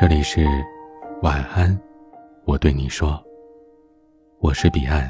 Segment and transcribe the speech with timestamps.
[0.00, 0.46] 这里是
[1.20, 1.78] 晚安，
[2.46, 3.22] 我对你说，
[4.38, 5.06] 我是彼岸。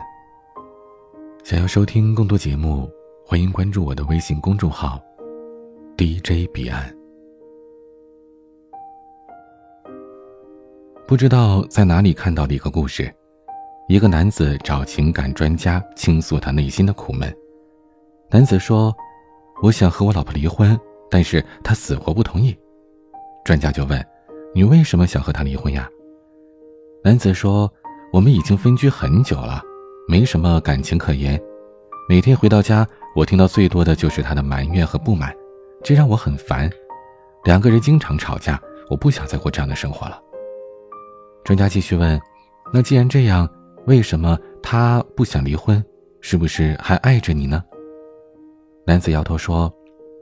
[1.44, 2.90] 想要收听更多节目，
[3.24, 5.00] 欢迎关注我的微信公众号
[5.96, 6.92] DJ 彼岸。
[11.06, 13.14] 不知道在哪里看到的一个故事，
[13.86, 17.32] 一个男子找情感专家倾诉他内心的苦闷。
[18.28, 18.92] 男子说
[19.62, 20.76] ：“我想和我老婆离婚，
[21.08, 22.58] 但是她死活不同意。”
[23.46, 24.04] 专家就问。
[24.52, 25.88] 你为什么想和他离婚呀？
[27.04, 27.72] 男子说
[28.12, 29.62] ：“我们已经分居很久了，
[30.08, 31.40] 没什么感情可言。
[32.08, 35.32] 每天回到家，我听到最多的就是他的埋怨和不满，
[35.84, 36.68] 这让我很烦。
[37.44, 38.60] 两个人经常吵架，
[38.90, 40.20] 我不想再过这样的生活了。”
[41.44, 42.20] 专家继续问
[42.74, 43.48] ：“那既然这样，
[43.86, 45.82] 为什么他不想离婚？
[46.20, 47.62] 是不是还爱着你呢？”
[48.84, 49.72] 男子摇头说：“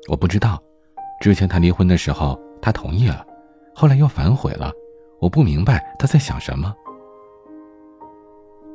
[0.09, 0.63] 我不知道。
[1.23, 3.25] 之前谈离婚的时候，他同意了。”
[3.79, 4.73] 后来又反悔了，
[5.21, 6.75] 我不明白他在想什么。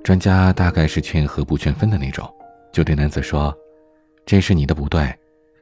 [0.02, 2.26] 专家大概是劝和不劝分的那种，
[2.72, 3.54] 就对男子说
[4.26, 5.14] ：“这是你的不对。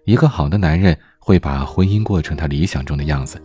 [0.04, 3.42] 一个好的男人会把婚姻过成他理想中的样子。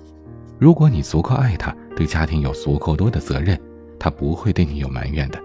[0.59, 3.59] 如果你足够爱他，对家庭有足够多的责任，
[3.99, 5.41] 他不会对你有埋怨的。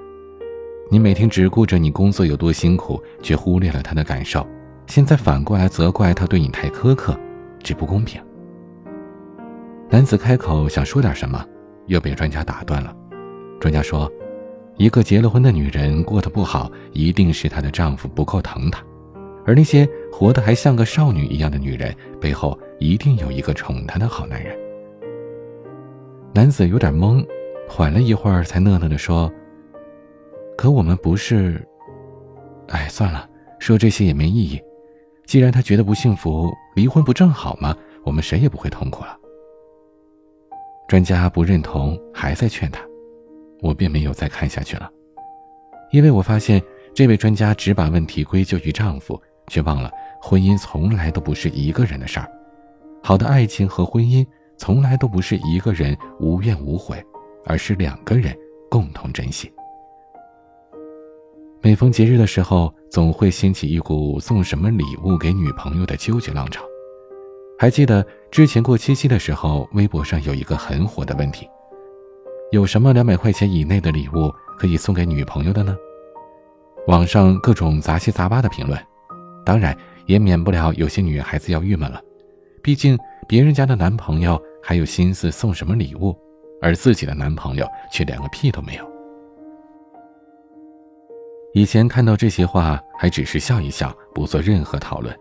[0.89, 4.45] 你每天只顾着你工作有多辛苦，却忽略了他的感受，
[4.87, 7.17] 现在反过来责怪他对你太苛刻，
[7.63, 8.21] 这不公平。”
[9.91, 11.45] 男子开口想说点什么，
[11.87, 12.95] 又被专家打断了。
[13.59, 14.09] 专家说
[14.79, 18.79] ：“一个结了婚的女人过得不好，一定是她的丈夫不够疼她；
[19.45, 24.57] 而那些活得还像个少女一样的女人，背后一定有一个宠她的好男人。”
[26.33, 27.21] 男子有点懵，
[27.67, 29.29] 缓了一会儿才讷讷地说
[30.57, 31.61] ：“可我们不是……
[32.69, 34.57] 哎，算了，说这些也没意义。
[35.25, 37.75] 既然他觉得不幸福，离婚不正好吗？
[38.05, 39.17] 我们谁也不会痛苦了。”
[40.91, 42.81] 专家不认同，还在劝他，
[43.61, 44.91] 我便没有再看下去了，
[45.93, 46.61] 因为我发现
[46.93, 49.89] 这位专家只把问题归咎于丈夫，却忘了
[50.21, 52.29] 婚姻从来都不是一个人的事儿，
[53.01, 57.01] 好的爱情和婚姻从来都不是一个人无怨无悔，
[57.45, 58.37] 而是两个人
[58.69, 59.49] 共同珍惜。
[61.61, 66.61] 每逢节日的时候，总会掀起一股送什么礼物给女朋友的纠结浪潮。
[67.57, 71.45] 还记得之前过七夕的时候，微博上有一个很火的问题：
[72.51, 75.75] 有什么两百块钱以内的礼物可以送给女朋友的呢？
[76.87, 78.81] 网上各种杂七杂八的评论，
[79.45, 82.01] 当然也免不了有些女孩子要郁闷了，
[82.63, 82.97] 毕竟
[83.27, 86.17] 别人家的男朋友还有心思送什么礼物，
[86.61, 88.91] 而自己的男朋友却连个屁都没有。
[91.53, 95.13] 以前看到这些话，还只是笑一笑，不做任何讨论。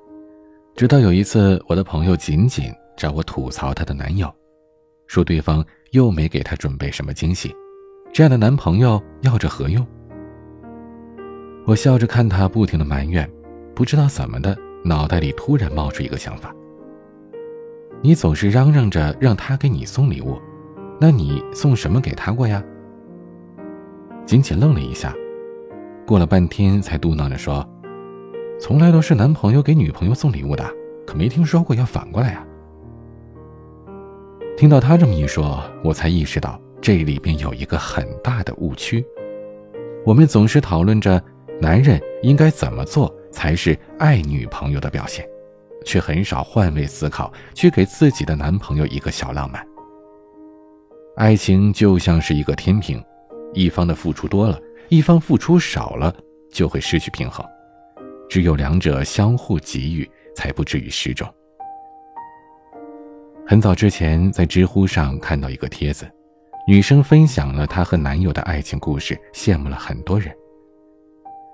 [0.77, 4.31] 直到有一次，我的朋友仅仅找我吐槽她的男友，
[5.07, 7.51] 说对方又没给她准备什么惊喜，
[8.13, 9.87] 这样的男朋友要着何用？
[11.67, 13.27] 我笑着看她不停的埋怨，
[13.75, 16.55] 不知道怎么的，脑袋里突然冒出一个想法：
[18.03, 20.39] 你总是嚷嚷着让他给你送礼物，
[21.01, 22.63] 那你送什么给他过呀？
[24.27, 25.15] 仅仅愣了一下，
[26.07, 27.67] 过了半天才嘟囔着说。
[28.61, 30.71] 从来都是男朋友给女朋友送礼物的，
[31.07, 32.47] 可没听说过要反过来呀。
[34.61, 39.03] 听到他这么一说，我才意识到这里边有一个很大的误区。
[40.05, 41.19] 我们总是讨论着
[41.59, 45.27] 男人应该怎么做才是爱女朋友的表现，
[45.87, 49.67] 却很少换位思考，去给自己的男朋友一个小浪漫。
[51.17, 53.03] 爱情就像是一个天平，
[53.55, 54.61] 一方的付出多了，
[54.91, 56.15] 一方付出少了，
[56.53, 57.43] 就会失去平衡。
[58.29, 60.07] 只有两者相互给予，
[60.37, 61.27] 才不至于失重。
[63.51, 66.09] 很早之前，在知乎上看到一个帖子，
[66.69, 70.33] 女生分享了她和男友的爱情故事，羡慕了很多人。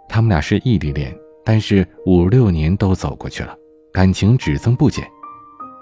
[0.07, 3.57] 他们俩是异地恋，但是五六年都走过去了，
[3.95, 5.09] 感情只增不减。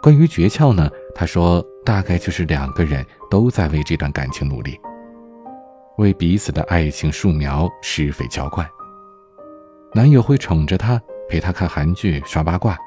[0.01, 4.79] 关于诀窍呢，她说大概就是两个人都在为这段感情努力，
[5.99, 8.65] 为彼此的爱情树苗施肥浇灌。
[9.93, 12.79] 男友会宠着她，陪她看韩剧、刷八卦，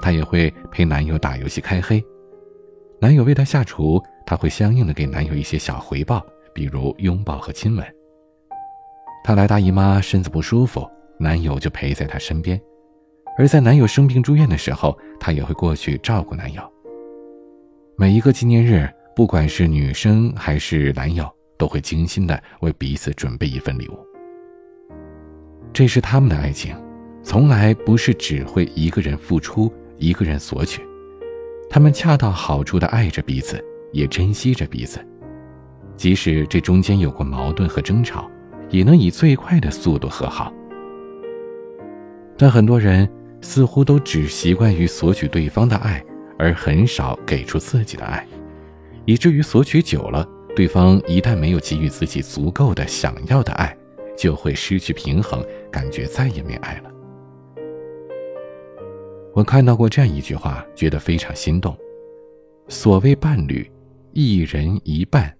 [0.00, 2.00] 她也会陪男友打游戏开黑。
[3.00, 7.84] 男友为她下厨，她会相应的给男友一些小回报，比如拥抱和亲吻。
[9.24, 10.86] 她来大姨妈，身子不舒服，
[11.18, 12.60] 男友就陪在她身边。
[13.38, 16.62] 而在男友生病住院的时候，她也会过去照顾男友。
[17.96, 18.86] 每一个纪念日，
[19.16, 21.26] 不管是女生还是男友，
[21.56, 23.98] 都会精心的为彼此准备一份礼物。
[25.72, 26.76] 这是他们的爱情，
[27.22, 30.82] 从来不是只会一个人付出，一个人索取。
[31.72, 34.98] 他们恰到好处的爱着彼此，也珍惜着彼此，
[35.96, 38.28] 即使这中间有过矛盾和争吵，
[38.70, 40.52] 也能以最快的速度和好。
[42.36, 43.08] 但很多人
[43.40, 46.04] 似乎都只习惯于索取对方的爱，
[46.36, 48.26] 而很少给出自己的爱，
[49.04, 50.26] 以至于索取久了，
[50.56, 53.76] 对方一旦没有给予自己足够的想要的爱，
[54.18, 55.40] 就会失去平衡，
[55.70, 56.90] 感觉再也没爱了。
[59.32, 61.76] 我看到过这样一句话，觉得非常心动。
[62.68, 63.68] 所谓伴侣，
[64.12, 65.32] 一人一半，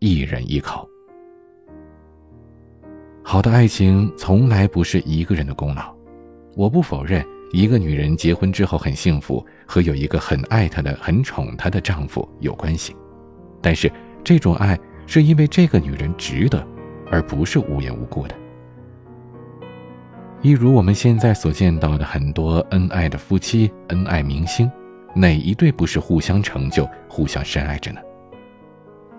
[0.00, 0.86] 一人一口。
[3.22, 5.94] 好的爱情从来不是一个人的功劳。
[6.56, 12.94] 我不否认，一个女人结婚之后很幸福，和有一个很爱她的、很宠她的丈夫有关系。
[13.62, 13.90] 但是，
[14.22, 16.66] 这种爱是因为这个女人值得，
[17.10, 18.34] 而不是无缘无故的。
[20.40, 24.70] 一如我们现在所见到的很多恩爱的夫妻、恩爱明星，
[25.12, 28.00] 哪一对不是互相成就、互相深爱着呢？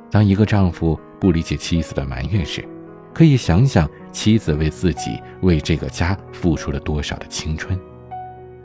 [0.10, 2.66] 当一个丈夫不理解妻子的埋怨时，
[3.14, 7.78] 可以想想妻子为自己、为这个家付出了多少的青春；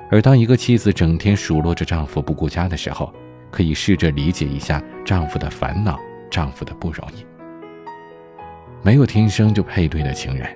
[0.09, 3.13] 而当一个妻子整天数落着丈夫不顾家的时候，
[3.51, 5.99] 可以试着理解一下丈夫的烦恼、
[6.31, 7.27] 丈夫的不容易。
[8.81, 10.47] 没有天生就配对的情人。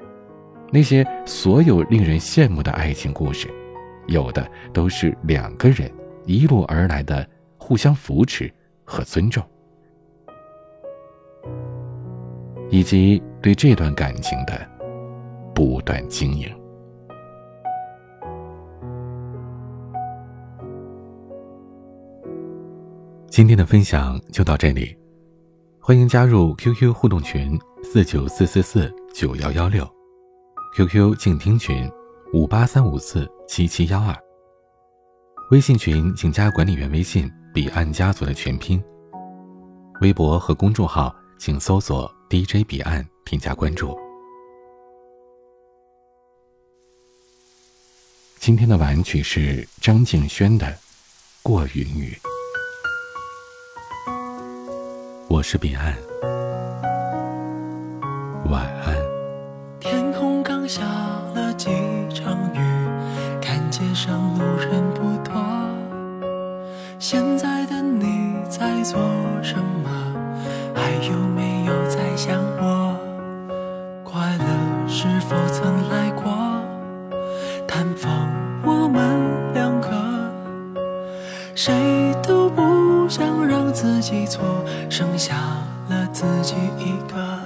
[0.71, 3.49] 那些所有令人羡慕的爱情故事，
[4.07, 5.91] 有的都是两个人
[6.27, 7.27] 一路而来的
[7.57, 8.53] 互相扶持
[8.85, 9.43] 和尊重，
[12.69, 14.61] 以及对这段感情的
[15.55, 16.47] 不断经营。
[23.31, 24.95] 今天的分享就到这里，
[25.81, 29.98] 欢迎加入 QQ 互动群四九四四四九幺幺六。
[30.79, 31.91] QQ 静听群，
[32.33, 34.17] 五八三五四七七幺二。
[35.51, 38.81] 微信群请加管理员微信“彼岸家族”的全拼。
[40.03, 43.99] 微博和公众号请搜索 “DJ 彼岸”添加关注。
[48.39, 50.65] 今天的晚曲是张敬轩的
[51.43, 52.17] 《过云雨》。
[55.29, 55.99] 我是彼岸，
[60.69, 60.83] 下
[61.35, 61.71] 了几
[62.13, 62.61] 场雨，
[63.41, 65.43] 看街上路人不多。
[66.99, 69.01] 现在的你在做
[69.43, 69.89] 什么？
[70.75, 72.95] 还有没有在想我？
[74.05, 76.31] 快乐是否曾来过？
[77.67, 78.13] 探访
[78.63, 79.89] 我们两个，
[81.55, 84.45] 谁都不想让自己错，
[84.91, 85.35] 剩下
[85.89, 87.38] 了自己一个。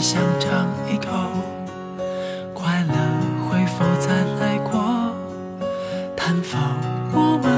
[0.00, 1.10] 想尝一口，
[2.52, 2.94] 快乐
[3.48, 5.12] 会否再来过？
[6.16, 6.60] 探访
[7.12, 7.48] 我们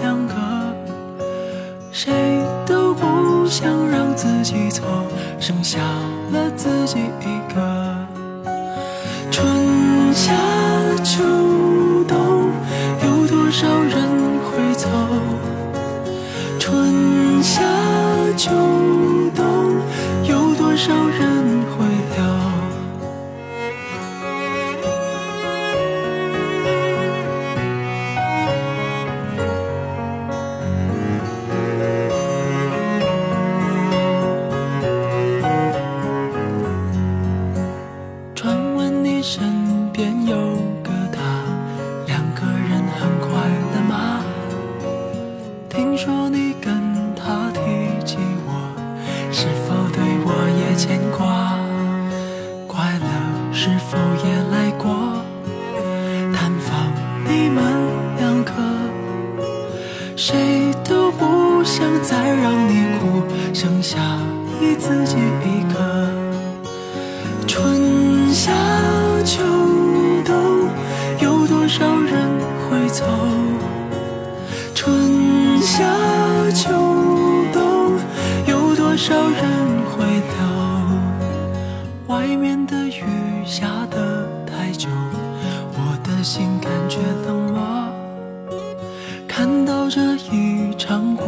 [0.00, 0.34] 两个，
[1.90, 2.12] 谁
[2.66, 4.86] 都不想让自己错，
[5.40, 5.78] 剩下
[6.32, 7.37] 了自己一
[53.68, 54.88] 是否也来过
[56.32, 56.90] 探访
[57.22, 57.62] 你们
[58.16, 58.50] 两个？
[60.16, 63.22] 谁都不想再让你哭，
[63.52, 63.98] 剩下
[64.58, 66.08] 你自己一个。
[67.46, 68.50] 春夏
[69.22, 69.44] 秋
[70.24, 70.70] 冬，
[71.20, 72.26] 有多少人
[72.70, 73.04] 会走？
[74.74, 75.84] 春夏
[76.54, 76.70] 秋
[77.52, 77.98] 冬，
[78.46, 79.42] 有多少人
[79.90, 80.38] 会留？
[82.06, 82.77] 外面的
[83.48, 84.90] 下得太久，
[85.72, 87.88] 我的心感觉冷漠。
[89.26, 91.24] 看到这一场过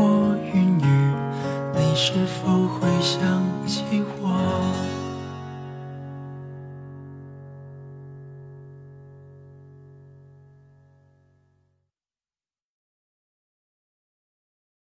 [0.53, 1.15] 云雨，
[1.75, 4.00] 你是否会想起？